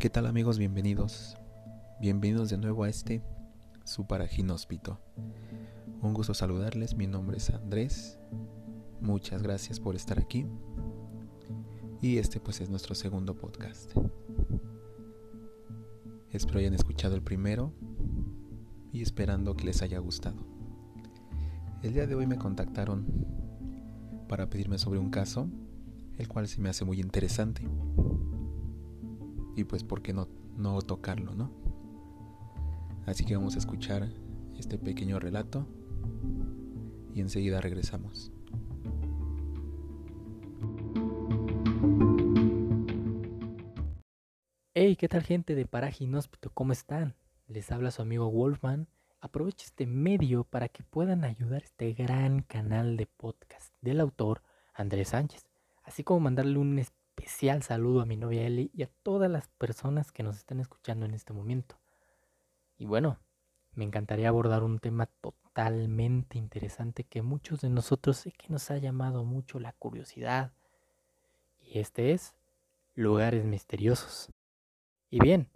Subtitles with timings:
[0.00, 0.56] ¿Qué tal amigos?
[0.56, 1.36] Bienvenidos.
[2.00, 3.22] Bienvenidos de nuevo a este
[3.84, 4.98] su paraginóspito.
[6.00, 8.18] Un gusto saludarles, mi nombre es Andrés.
[9.02, 10.46] Muchas gracias por estar aquí.
[12.00, 13.92] Y este pues es nuestro segundo podcast.
[16.30, 17.74] Espero hayan escuchado el primero
[18.94, 20.46] y esperando que les haya gustado.
[21.82, 23.04] El día de hoy me contactaron
[24.30, 25.46] para pedirme sobre un caso,
[26.16, 27.68] el cual se me hace muy interesante
[29.56, 31.50] y pues por qué no, no tocarlo, ¿no?
[33.06, 34.08] Así que vamos a escuchar
[34.58, 35.66] este pequeño relato
[37.14, 38.32] y enseguida regresamos.
[44.74, 46.50] Hey, ¿qué tal gente de Paraje Inhóspito?
[46.54, 47.16] ¿Cómo están?
[47.48, 48.88] Les habla su amigo Wolfman.
[49.20, 55.08] Aprovecho este medio para que puedan ayudar este gran canal de podcast del autor Andrés
[55.08, 55.44] Sánchez,
[55.82, 60.12] así como mandarle un especial saludo a mi novia Eli y a todas las personas
[60.12, 61.78] que nos están escuchando en este momento.
[62.78, 63.18] Y bueno,
[63.74, 68.78] me encantaría abordar un tema totalmente interesante que muchos de nosotros sé que nos ha
[68.78, 70.52] llamado mucho la curiosidad.
[71.60, 72.34] Y este es
[72.94, 74.32] lugares misteriosos.
[75.10, 75.48] Y bien,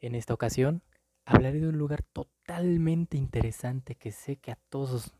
[0.00, 0.82] en esta ocasión
[1.24, 5.14] hablaré de un lugar totalmente interesante que sé que a todos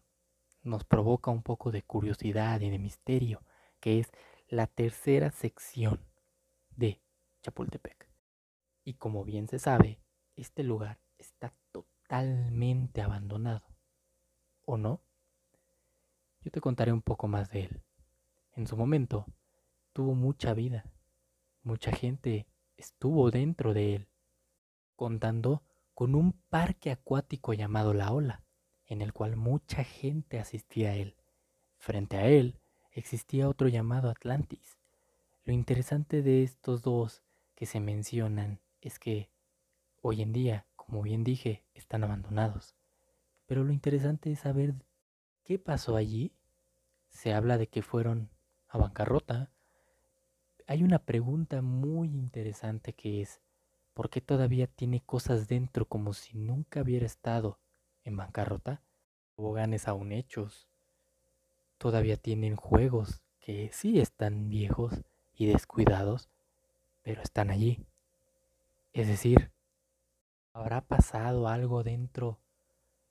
[0.62, 3.42] nos provoca un poco de curiosidad y de misterio,
[3.80, 4.12] que es
[4.48, 6.00] la tercera sección
[6.76, 7.00] de
[7.42, 8.08] Chapultepec.
[8.84, 9.98] Y como bien se sabe,
[10.36, 13.66] este lugar está totalmente abandonado.
[14.64, 15.00] ¿O no?
[16.40, 17.82] Yo te contaré un poco más de él.
[18.54, 19.26] En su momento,
[19.92, 20.84] tuvo mucha vida.
[21.62, 24.08] Mucha gente estuvo dentro de él,
[24.94, 25.62] contando
[25.94, 28.44] con un parque acuático llamado La Ola,
[28.86, 31.16] en el cual mucha gente asistía a él.
[31.78, 32.60] Frente a él
[32.96, 34.78] existía otro llamado Atlantis.
[35.44, 37.22] Lo interesante de estos dos
[37.54, 39.30] que se mencionan es que
[40.00, 42.74] hoy en día, como bien dije, están abandonados.
[43.46, 44.74] Pero lo interesante es saber
[45.44, 46.32] qué pasó allí.
[47.10, 48.30] Se habla de que fueron
[48.68, 49.52] a bancarrota.
[50.66, 53.42] Hay una pregunta muy interesante que es,
[53.92, 57.60] ¿por qué todavía tiene cosas dentro como si nunca hubiera estado
[58.04, 58.82] en bancarrota?
[59.36, 60.68] Toboganes aún hechos,
[61.78, 65.04] todavía tienen juegos que sí están viejos
[65.34, 66.28] y descuidados,
[67.02, 67.78] pero están allí.
[68.92, 69.52] Es decir,
[70.52, 72.38] ¿habrá pasado algo dentro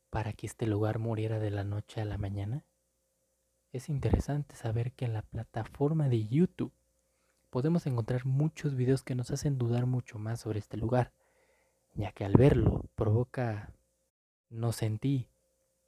[0.09, 2.65] para que este lugar muriera de la noche a la mañana?
[3.71, 6.73] Es interesante saber que en la plataforma de YouTube
[7.49, 11.13] podemos encontrar muchos videos que nos hacen dudar mucho más sobre este lugar,
[11.93, 13.71] ya que al verlo provoca,
[14.49, 15.29] no sentí,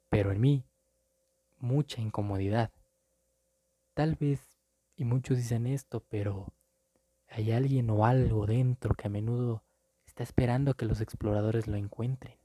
[0.08, 0.64] pero en mí,
[1.60, 2.70] mucha incomodidad.
[3.94, 4.40] Tal vez,
[4.96, 6.52] y muchos dicen esto, pero
[7.28, 9.62] hay alguien o algo dentro que a menudo
[10.06, 12.36] está esperando a que los exploradores lo encuentren.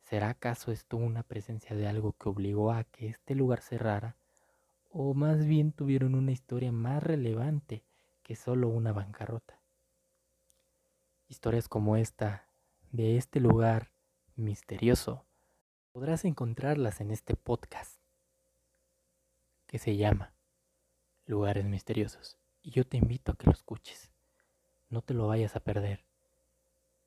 [0.00, 4.16] ¿Será acaso esto una presencia de algo que obligó a que este lugar cerrara?
[4.90, 7.84] ¿O más bien tuvieron una historia más relevante
[8.22, 9.58] que solo una bancarrota?
[11.28, 12.46] Historias como esta,
[12.90, 13.90] de este lugar
[14.36, 15.24] misterioso,
[15.92, 18.01] podrás encontrarlas en este podcast
[19.72, 20.34] que se llama
[21.24, 22.36] Lugares Misteriosos.
[22.60, 24.10] Y yo te invito a que lo escuches.
[24.90, 26.04] No te lo vayas a perder.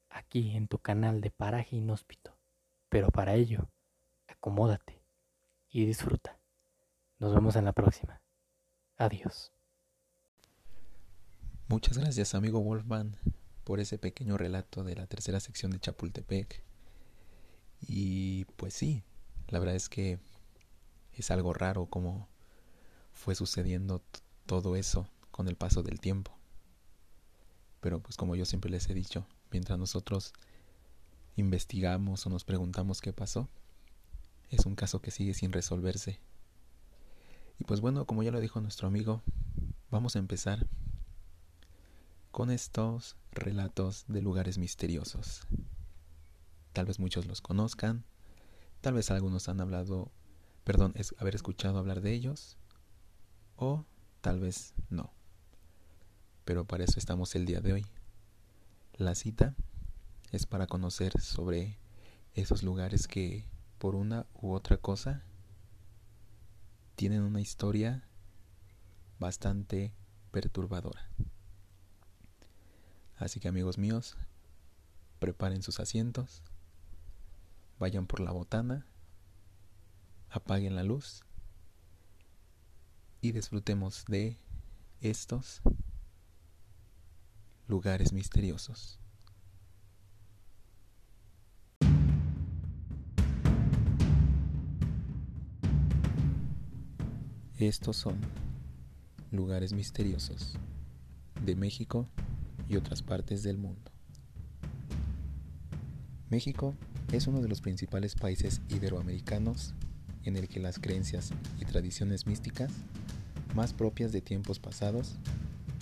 [0.09, 2.35] Aquí en tu canal de Paraje Inhóspito.
[2.89, 3.69] Pero para ello,
[4.25, 4.99] acomódate
[5.69, 6.39] y disfruta.
[7.19, 8.19] Nos vemos en la próxima.
[8.97, 9.53] Adiós.
[11.67, 13.15] Muchas gracias amigo Wolfman
[13.63, 16.63] por ese pequeño relato de la tercera sección de Chapultepec.
[17.79, 19.03] Y pues sí,
[19.49, 20.17] la verdad es que
[21.13, 22.27] es algo raro como
[23.15, 24.03] fue sucediendo
[24.45, 26.31] todo eso con el paso del tiempo.
[27.81, 30.33] Pero pues como yo siempre les he dicho, mientras nosotros
[31.35, 33.49] investigamos o nos preguntamos qué pasó,
[34.51, 36.19] es un caso que sigue sin resolverse.
[37.57, 39.21] Y pues bueno, como ya lo dijo nuestro amigo,
[39.89, 40.67] vamos a empezar
[42.31, 45.47] con estos relatos de lugares misteriosos.
[46.73, 48.03] Tal vez muchos los conozcan,
[48.81, 50.11] tal vez algunos han hablado,
[50.65, 52.57] perdón, es haber escuchado hablar de ellos,
[53.55, 53.85] o
[54.21, 55.11] tal vez no.
[56.43, 57.85] Pero para eso estamos el día de hoy.
[58.93, 59.55] La cita
[60.31, 61.77] es para conocer sobre
[62.33, 63.45] esos lugares que
[63.77, 65.23] por una u otra cosa
[66.95, 68.03] tienen una historia
[69.19, 69.93] bastante
[70.31, 71.09] perturbadora.
[73.17, 74.17] Así que amigos míos,
[75.19, 76.43] preparen sus asientos,
[77.79, 78.85] vayan por la botana,
[80.29, 81.23] apaguen la luz
[83.21, 84.37] y disfrutemos de
[85.01, 85.61] estos
[87.67, 88.99] lugares misteriosos.
[97.57, 98.19] Estos son
[99.31, 100.57] lugares misteriosos
[101.43, 102.07] de México
[102.67, 103.91] y otras partes del mundo.
[106.29, 106.75] México
[107.13, 109.73] es uno de los principales países iberoamericanos
[110.23, 111.31] en el que las creencias
[111.61, 112.71] y tradiciones místicas
[113.55, 115.15] más propias de tiempos pasados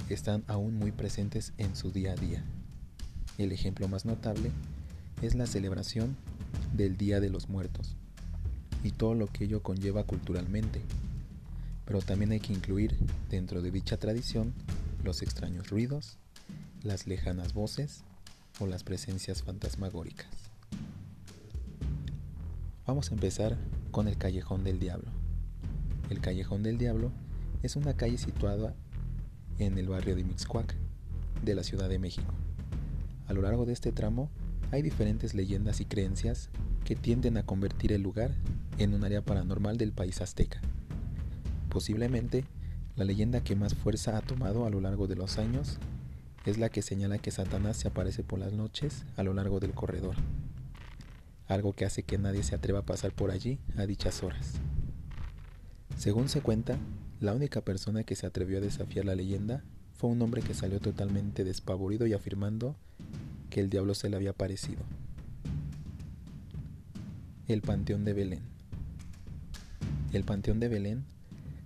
[0.07, 2.43] están aún muy presentes en su día a día.
[3.39, 4.51] El ejemplo más notable
[5.23, 6.15] es la celebración
[6.73, 7.95] del Día de los Muertos
[8.83, 10.81] y todo lo que ello conlleva culturalmente.
[11.85, 12.95] Pero también hay que incluir
[13.29, 14.53] dentro de dicha tradición
[15.03, 16.17] los extraños ruidos,
[16.83, 18.03] las lejanas voces
[18.59, 20.29] o las presencias fantasmagóricas.
[22.85, 23.57] Vamos a empezar
[23.91, 25.09] con el Callejón del Diablo.
[26.09, 27.11] El Callejón del Diablo
[27.63, 28.75] es una calle situada
[29.57, 30.75] en el barrio de Mixcuac,
[31.43, 32.33] de la Ciudad de México.
[33.27, 34.29] A lo largo de este tramo
[34.71, 36.49] hay diferentes leyendas y creencias
[36.83, 38.31] que tienden a convertir el lugar
[38.77, 40.59] en un área paranormal del país azteca.
[41.69, 42.43] Posiblemente,
[42.97, 45.79] la leyenda que más fuerza ha tomado a lo largo de los años
[46.45, 49.71] es la que señala que Satanás se aparece por las noches a lo largo del
[49.71, 50.15] corredor,
[51.47, 54.55] algo que hace que nadie se atreva a pasar por allí a dichas horas.
[55.95, 56.77] Según se cuenta,
[57.23, 60.81] la única persona que se atrevió a desafiar la leyenda fue un hombre que salió
[60.81, 62.75] totalmente despavorido y afirmando
[63.49, 64.81] que el diablo se le había parecido.
[67.47, 68.41] El Panteón de Belén.
[70.11, 71.05] El Panteón de Belén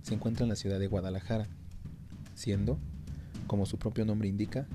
[0.02, 1.48] se encuentra en la ciudad de Guadalajara,
[2.36, 2.78] siendo,
[3.48, 4.68] como su propio nombre indica,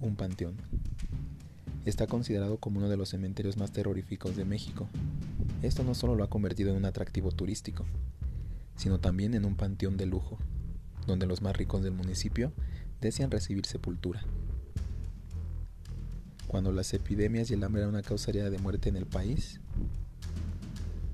[0.00, 0.56] un panteón.
[1.86, 4.86] Está considerado como uno de los cementerios más terroríficos de México.
[5.62, 7.86] Esto no solo lo ha convertido en un atractivo turístico,
[8.76, 10.38] sino también en un panteón de lujo,
[11.06, 12.52] donde los más ricos del municipio
[13.00, 14.22] desean recibir sepultura.
[16.46, 19.60] Cuando las epidemias y el hambre eran una causaría de muerte en el país,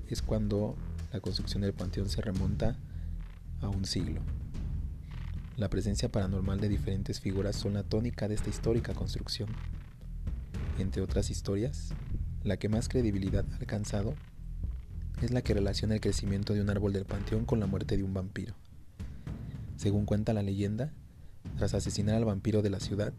[0.07, 0.75] es cuando
[1.11, 2.77] la construcción del panteón se remonta
[3.61, 4.21] a un siglo.
[5.57, 9.49] La presencia paranormal de diferentes figuras son la tónica de esta histórica construcción.
[10.79, 11.93] Entre otras historias,
[12.43, 14.15] la que más credibilidad ha alcanzado
[15.21, 18.03] es la que relaciona el crecimiento de un árbol del panteón con la muerte de
[18.03, 18.55] un vampiro.
[19.77, 20.91] Según cuenta la leyenda,
[21.57, 23.13] tras asesinar al vampiro de la ciudad,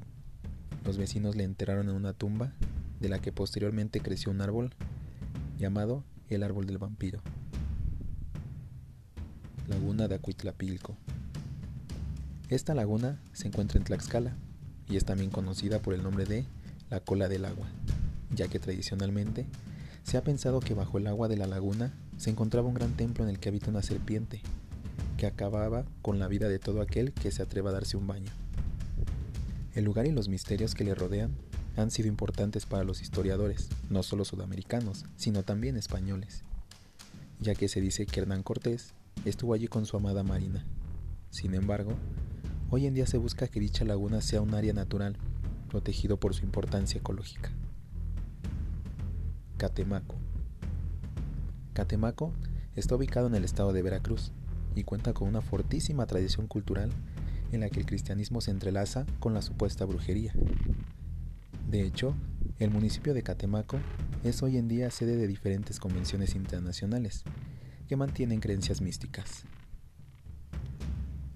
[0.85, 2.53] los vecinos le enterraron en una tumba
[3.01, 4.75] de la que posteriormente creció un árbol
[5.59, 7.21] llamado el árbol del vampiro.
[9.69, 10.97] Laguna de Acuitlapilco.
[12.49, 14.37] Esta laguna se encuentra en Tlaxcala
[14.89, 16.45] y es también conocida por el nombre de
[16.91, 17.67] la cola del agua,
[18.35, 19.47] ya que tradicionalmente
[20.05, 23.25] se ha pensado que bajo el agua de la laguna se encontraba un gran templo
[23.25, 24.43] en el que habita una serpiente,
[25.17, 28.31] que acababa con la vida de todo aquel que se atreva a darse un baño.
[29.75, 31.33] El lugar y los misterios que le rodean
[31.77, 36.45] han sido importantes para los historiadores, no solo sudamericanos, sino también españoles,
[37.41, 38.93] ya que se dice que Hernán Cortés
[39.25, 40.65] estuvo allí con su amada Marina.
[41.31, 41.95] Sin embargo,
[42.71, 45.17] hoy en día se busca que dicha laguna sea un área natural,
[45.71, 47.51] protegido por su importancia ecológica.
[49.57, 50.17] Catemaco.
[51.75, 52.33] Catemaco
[52.75, 54.33] está ubicado en el estado de Veracruz
[54.75, 56.91] y cuenta con una fortísima tradición cultural
[57.53, 60.35] en la que el cristianismo se entrelaza con la supuesta brujería.
[61.71, 62.15] De hecho,
[62.59, 63.79] el municipio de Catemaco
[64.25, 67.23] es hoy en día sede de diferentes convenciones internacionales
[67.89, 69.45] que mantienen creencias místicas.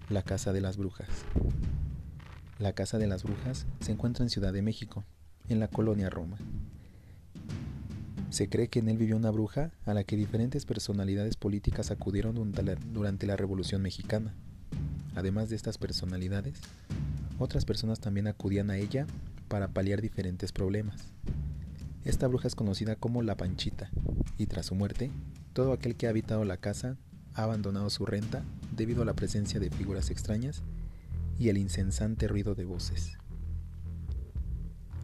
[0.08, 1.08] La Casa de las Brujas.
[2.58, 5.04] La Casa de las Brujas se encuentra en Ciudad de México,
[5.48, 6.38] en la colonia Roma.
[8.30, 12.52] Se cree que en él vivió una bruja a la que diferentes personalidades políticas acudieron
[12.92, 14.34] durante la Revolución Mexicana.
[15.14, 16.60] Además de estas personalidades,
[17.38, 19.06] otras personas también acudían a ella
[19.48, 21.12] para paliar diferentes problemas.
[22.04, 23.90] Esta bruja es conocida como la Panchita,
[24.36, 25.10] y tras su muerte,
[25.54, 26.96] todo aquel que ha habitado la casa
[27.34, 28.44] ha abandonado su renta
[28.76, 30.62] debido a la presencia de figuras extrañas
[31.38, 33.16] y el incesante ruido de voces.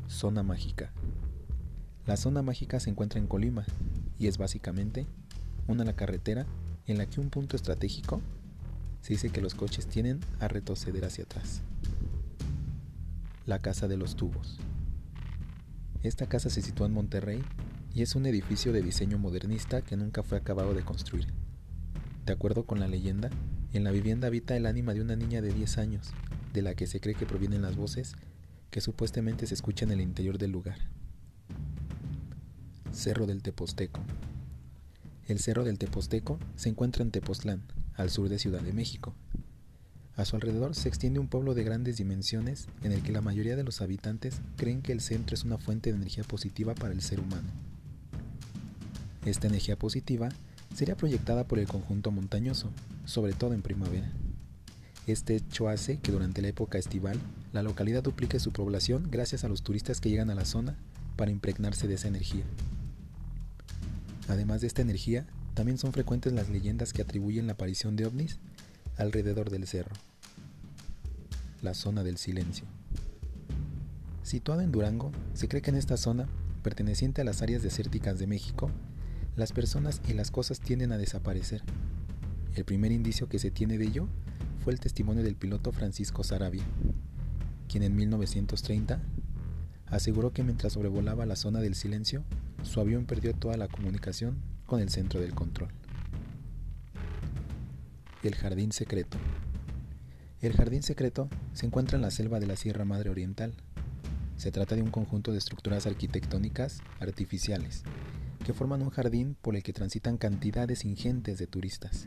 [0.08, 0.92] Zona mágica.
[2.06, 3.64] La zona mágica se encuentra en Colima
[4.18, 5.06] y es básicamente
[5.66, 6.46] una la carretera
[6.86, 8.20] en la que un punto estratégico
[9.00, 11.62] se dice que los coches tienen a retroceder hacia atrás.
[13.46, 14.58] La Casa de los Tubos.
[16.02, 17.42] Esta casa se sitúa en Monterrey
[17.94, 21.28] y es un edificio de diseño modernista que nunca fue acabado de construir.
[22.26, 23.30] De acuerdo con la leyenda,
[23.72, 26.12] en la vivienda habita el ánima de una niña de 10 años,
[26.52, 28.14] de la que se cree que provienen las voces
[28.70, 30.76] que supuestamente se escuchan en el interior del lugar.
[32.94, 34.00] Cerro del Teposteco.
[35.26, 37.62] El Cerro del Teposteco se encuentra en Tepoztlán,
[37.94, 39.14] al sur de Ciudad de México.
[40.16, 43.56] A su alrededor se extiende un pueblo de grandes dimensiones en el que la mayoría
[43.56, 47.02] de los habitantes creen que el centro es una fuente de energía positiva para el
[47.02, 47.48] ser humano.
[49.26, 50.28] Esta energía positiva
[50.72, 52.70] sería proyectada por el conjunto montañoso,
[53.06, 54.12] sobre todo en primavera.
[55.08, 57.18] Este hecho hace que durante la época estival
[57.52, 60.76] la localidad duplique su población gracias a los turistas que llegan a la zona
[61.16, 62.44] para impregnarse de esa energía.
[64.28, 68.38] Además de esta energía, también son frecuentes las leyendas que atribuyen la aparición de ovnis
[68.96, 69.94] alrededor del cerro,
[71.62, 72.64] la zona del silencio.
[74.22, 76.26] Situada en Durango, se cree que en esta zona,
[76.62, 78.70] perteneciente a las áreas desérticas de México,
[79.36, 81.62] las personas y las cosas tienden a desaparecer.
[82.54, 84.08] El primer indicio que se tiene de ello
[84.62, 86.64] fue el testimonio del piloto Francisco Sarabia,
[87.68, 89.02] quien en 1930
[89.86, 92.24] aseguró que mientras sobrevolaba la zona del silencio,
[92.64, 95.70] su avión perdió toda la comunicación con el centro del control.
[98.22, 99.18] El Jardín Secreto.
[100.40, 103.54] El Jardín Secreto se encuentra en la selva de la Sierra Madre Oriental.
[104.36, 107.82] Se trata de un conjunto de estructuras arquitectónicas artificiales
[108.44, 112.06] que forman un jardín por el que transitan cantidades ingentes de turistas.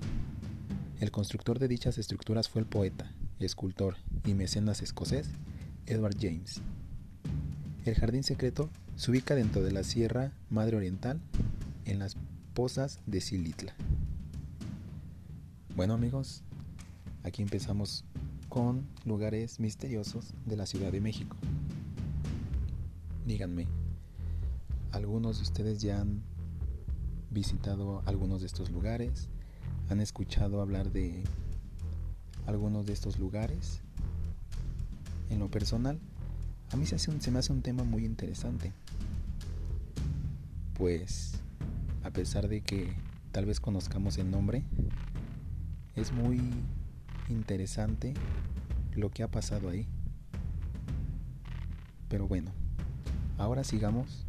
[1.00, 3.96] El constructor de dichas estructuras fue el poeta, escultor
[4.26, 5.30] y mecenas escocés
[5.86, 6.62] Edward James.
[7.86, 11.22] El jardín secreto se ubica dentro de la Sierra Madre Oriental,
[11.86, 12.18] en las
[12.56, 13.76] pozas de Silitla.
[15.76, 16.42] Bueno amigos,
[17.24, 18.06] aquí empezamos
[18.50, 21.38] con lugares misteriosos de la Ciudad de México.
[23.28, 23.68] Díganme,
[24.92, 26.24] ¿algunos de ustedes ya han
[27.30, 29.30] visitado algunos de estos lugares?
[29.92, 31.24] ¿Han escuchado hablar de
[32.48, 33.82] algunos de estos lugares?
[35.30, 36.00] En lo personal,
[36.72, 38.74] a mí se, se me hace un tema muy interesante.
[40.78, 41.42] Pues,
[42.04, 42.94] a pesar de que
[43.32, 44.64] tal vez conozcamos el nombre,
[45.96, 46.40] es muy
[47.30, 48.14] interesante
[48.94, 49.88] lo que ha pasado ahí.
[52.10, 52.52] Pero bueno,
[53.40, 54.28] ahora sigamos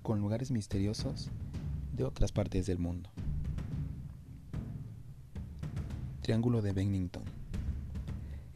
[0.00, 1.28] con lugares misteriosos
[1.92, 3.10] de otras partes del mundo.
[6.22, 7.24] Triángulo de Bennington.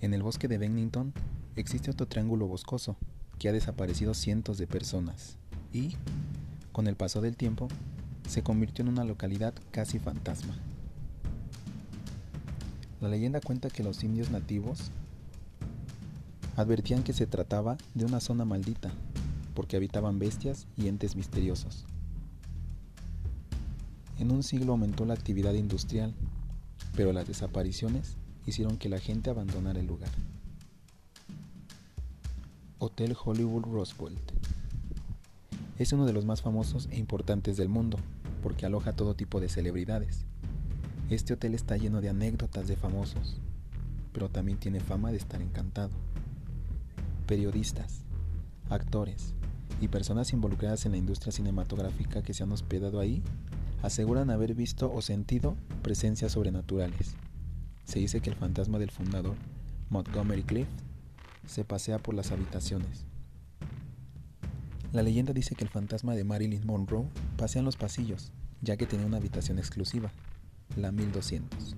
[0.01, 1.13] En el bosque de Bennington
[1.57, 2.97] existe otro triángulo boscoso
[3.39, 5.37] que ha desaparecido cientos de personas
[5.73, 5.97] y,
[6.73, 7.69] con el paso del tiempo,
[8.29, 10.55] se convirtió en una localidad casi fantasma.
[13.01, 14.91] La leyenda cuenta que los indios nativos
[16.57, 18.93] advertían que se trataba de una zona maldita,
[19.55, 21.85] porque habitaban bestias y entes misteriosos.
[24.19, 26.15] En un siglo aumentó la actividad industrial,
[26.95, 30.11] pero las desapariciones hicieron que la gente abandonara el lugar.
[32.79, 34.33] Hotel Hollywood Roosevelt
[35.83, 37.99] es uno de los más famosos e importantes del mundo,
[38.43, 40.25] porque aloja todo tipo de celebridades,
[41.11, 43.37] este hotel está lleno de anécdotas de famosos,
[44.15, 45.91] pero también tiene fama de estar encantado.
[47.27, 48.01] Periodistas,
[48.71, 49.35] actores
[49.81, 53.23] y personas involucradas en la industria cinematográfica que se han hospedado ahí
[53.83, 57.15] aseguran haber visto o sentido presencias sobrenaturales.
[57.85, 59.35] Se dice que el fantasma del fundador,
[59.91, 60.71] Montgomery Clift,
[61.47, 63.05] se pasea por las habitaciones.
[64.93, 67.07] La leyenda dice que el fantasma de Marilyn Monroe
[67.39, 68.31] pasea en los pasillos,
[68.61, 70.13] ya que tenía una habitación exclusiva
[70.77, 71.77] la 1200,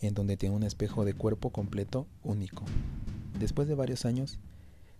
[0.00, 2.64] en donde tiene un espejo de cuerpo completo único.
[3.40, 4.38] Después de varios años,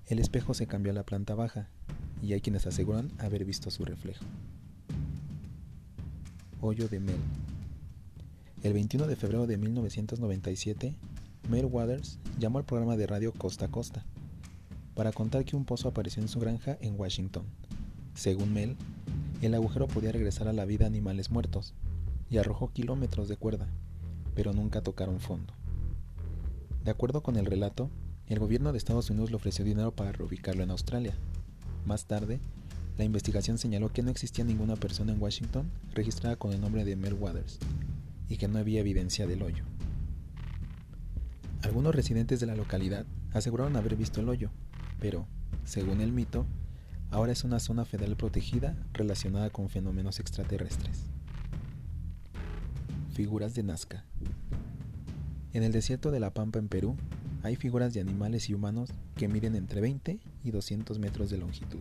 [0.06, 1.68] el espejo se cambió a la planta baja
[2.20, 4.24] y hay quienes aseguran haber visto su reflejo.
[6.60, 7.20] Hoyo de Mel.
[8.64, 10.92] El 21 de febrero de 1997,
[11.48, 14.04] Mel Waters llamó al programa de radio Costa a Costa
[14.98, 17.44] para contar que un pozo apareció en su granja en Washington.
[18.16, 18.74] Según Mel,
[19.42, 21.72] el agujero podía regresar a la vida animales muertos,
[22.28, 23.68] y arrojó kilómetros de cuerda,
[24.34, 25.54] pero nunca tocaron fondo.
[26.84, 27.90] De acuerdo con el relato,
[28.26, 31.14] el gobierno de Estados Unidos le ofreció dinero para reubicarlo en Australia.
[31.86, 32.40] Más tarde,
[32.96, 36.96] la investigación señaló que no existía ninguna persona en Washington registrada con el nombre de
[36.96, 37.60] Mel Waters
[38.28, 39.62] y que no había evidencia del hoyo.
[41.62, 44.50] Algunos residentes de la localidad aseguraron haber visto el hoyo,
[45.00, 45.26] pero,
[45.64, 46.46] según el mito,
[47.10, 51.04] ahora es una zona federal protegida relacionada con fenómenos extraterrestres.
[53.12, 54.04] Figuras de Nazca.
[55.52, 56.96] En el desierto de La Pampa en Perú
[57.42, 61.80] hay figuras de animales y humanos que miden entre 20 y 200 metros de longitud.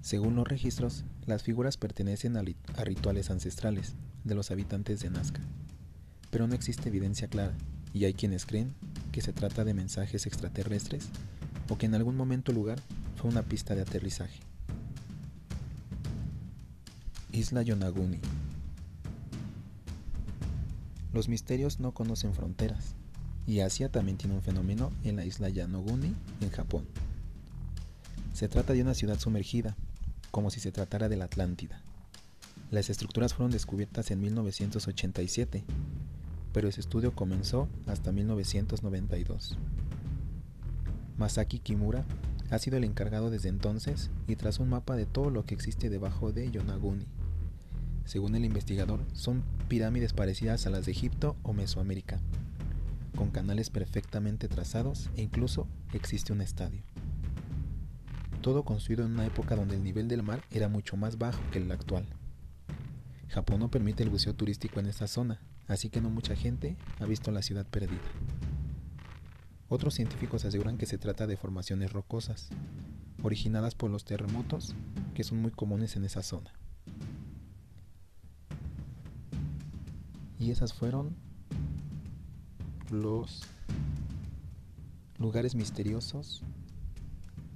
[0.00, 2.44] Según los registros, las figuras pertenecen a,
[2.84, 5.40] rituales ancestrales de los habitantes de Nazca,
[6.30, 7.54] pero no existe evidencia clara
[7.92, 8.74] y hay quienes creen
[9.10, 11.08] que se trata de mensajes extraterrestres
[11.68, 12.78] o que en algún momento lugar
[13.16, 14.40] fue una pista de aterrizaje.
[17.32, 18.18] Isla Yonaguni
[21.16, 22.94] los misterios no conocen fronteras,
[23.46, 26.84] y Asia también tiene un fenómeno en la isla Yanoguni, en Japón.
[28.34, 29.76] Se trata de una ciudad sumergida,
[30.30, 31.80] como si se tratara de la Atlántida.
[32.70, 35.64] Las estructuras fueron descubiertas en 1987,
[36.52, 39.56] pero ese estudio comenzó hasta 1992.
[41.18, 42.04] Masaki Kimura
[42.50, 45.90] ha sido el encargado desde entonces y tras un mapa de todo lo que existe
[45.90, 47.06] debajo de Yonaguni.
[48.04, 52.20] Según el investigador, son pirámides parecidas a las de Egipto o Mesoamérica,
[53.16, 56.82] con canales perfectamente trazados e incluso existe un estadio.
[58.42, 61.58] Todo construido en una época donde el nivel del mar era mucho más bajo que
[61.58, 62.06] el actual.
[63.28, 67.06] Japón no permite el buceo turístico en esta zona, así que no mucha gente ha
[67.06, 67.98] visto la ciudad perdida.
[69.68, 72.50] Otros científicos aseguran que se trata de formaciones rocosas,
[73.22, 74.74] originadas por los terremotos
[75.14, 76.52] que son muy comunes en esa zona.
[80.38, 81.16] Y esas fueron
[82.90, 83.42] los
[85.18, 86.42] lugares misteriosos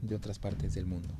[0.03, 1.15] de otras partes del mundo.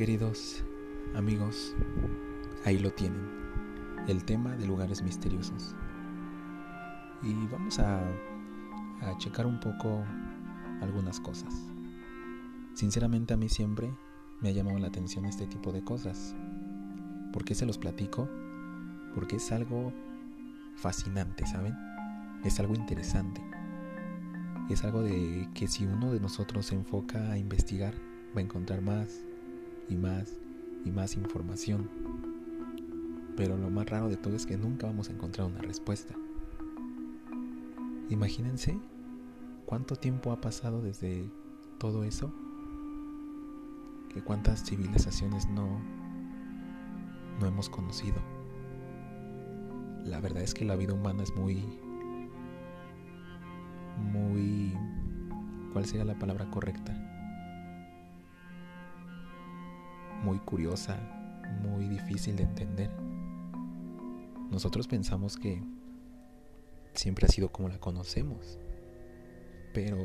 [0.00, 0.64] Queridos
[1.14, 1.76] amigos,
[2.64, 3.20] ahí lo tienen,
[4.08, 5.76] el tema de lugares misteriosos.
[7.22, 8.02] Y vamos a,
[9.18, 10.02] checar un poco
[10.80, 11.54] algunas cosas.
[12.72, 13.94] Sinceramente a mí siempre
[14.40, 16.34] me ha llamado la atención este tipo de cosas.
[17.30, 18.26] ¿Por qué se los platico?
[19.14, 19.92] Porque es algo
[20.76, 21.74] fascinante, ¿saben?
[22.42, 23.42] Es algo interesante.
[24.70, 27.92] Es algo de que si uno de nosotros se enfoca a investigar,
[28.34, 29.26] va a encontrar más
[29.90, 30.38] y más
[30.84, 31.90] y más información.
[33.36, 36.14] Pero lo más raro de todo es que nunca vamos a encontrar una respuesta.
[38.08, 38.78] Imagínense
[39.70, 41.30] ¿Cuánto tiempo ha pasado desde
[41.78, 42.32] todo eso?
[44.12, 45.80] ¿Que cuántas civilizaciones no,
[47.38, 48.16] no hemos conocido?
[50.04, 51.62] La verdad es que la vida humana es muy,
[54.12, 54.76] muy,
[55.72, 57.09] ¿cuál sería la palabra correcta?
[60.22, 60.98] Muy curiosa,
[61.62, 62.90] muy difícil de entender.
[64.50, 65.62] Nosotros pensamos que
[66.94, 68.58] siempre ha sido como la conocemos
[69.72, 69.98] pero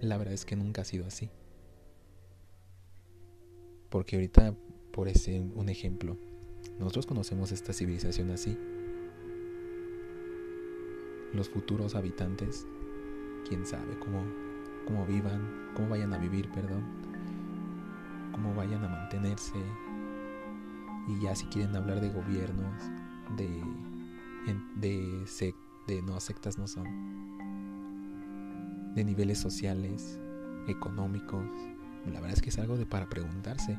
[0.00, 1.30] la verdad es que nunca ha sido así.
[3.90, 4.54] Porque ahorita,
[4.92, 6.16] por ese un ejemplo,
[6.78, 8.58] nosotros conocemos esta civilización así.
[11.32, 12.66] Los futuros habitantes,
[13.48, 14.24] quién sabe cómo,
[14.86, 16.84] cómo vivan, cómo vayan a vivir, perdón,
[18.36, 19.58] cómo vayan a mantenerse.
[21.08, 22.82] Y ya si quieren hablar de gobiernos,
[23.36, 23.62] de,
[24.76, 26.84] de, no sectas no son
[28.94, 30.20] de niveles sociales,
[30.68, 31.44] económicos.
[32.06, 33.78] La verdad es que es algo de para preguntarse.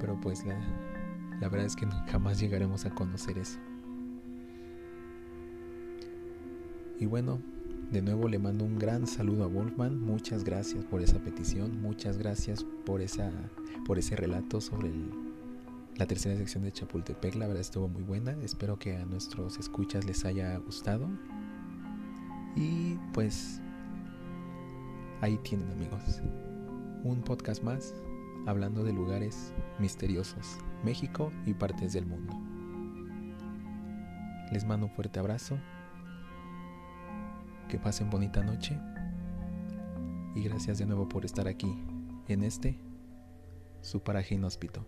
[0.00, 0.58] Pero pues la,
[1.40, 3.58] la verdad es que jamás llegaremos a conocer eso.
[7.00, 7.40] Y bueno,
[7.90, 10.00] de nuevo le mando un gran saludo a Wolfman.
[10.00, 11.80] Muchas gracias por esa petición.
[11.80, 13.30] Muchas gracias por, esa,
[13.86, 14.90] por ese relato sobre
[15.96, 17.34] la tercera sección de Chapultepec.
[17.34, 18.36] La verdad estuvo muy buena.
[18.42, 21.08] Espero que a nuestros escuchas les haya gustado.
[22.56, 23.60] Y pues
[25.20, 26.22] Ahí tienen amigos.
[27.02, 27.92] Un podcast más
[28.46, 32.32] hablando de lugares misteriosos, México y partes del mundo.
[34.52, 35.58] Les mando un fuerte abrazo.
[37.68, 38.78] Que pasen bonita noche.
[40.34, 41.76] Y gracias de nuevo por estar aquí,
[42.28, 42.78] en este,
[43.82, 44.84] su paraje inhóspito.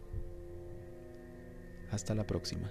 [1.90, 2.70] Hasta la próxima.